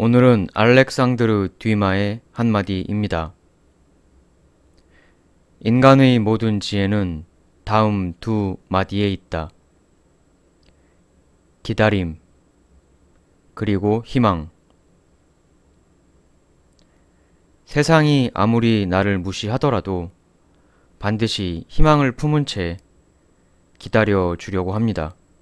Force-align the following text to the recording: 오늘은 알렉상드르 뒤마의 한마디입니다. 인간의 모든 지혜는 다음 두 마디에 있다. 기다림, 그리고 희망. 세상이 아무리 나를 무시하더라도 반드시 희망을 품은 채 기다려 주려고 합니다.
오늘은 0.00 0.46
알렉상드르 0.54 1.56
뒤마의 1.58 2.20
한마디입니다. 2.30 3.34
인간의 5.58 6.20
모든 6.20 6.60
지혜는 6.60 7.24
다음 7.64 8.14
두 8.20 8.58
마디에 8.68 9.10
있다. 9.10 9.50
기다림, 11.64 12.20
그리고 13.54 14.04
희망. 14.06 14.50
세상이 17.64 18.30
아무리 18.34 18.86
나를 18.86 19.18
무시하더라도 19.18 20.12
반드시 21.00 21.64
희망을 21.66 22.12
품은 22.12 22.46
채 22.46 22.76
기다려 23.80 24.36
주려고 24.38 24.74
합니다. 24.74 25.16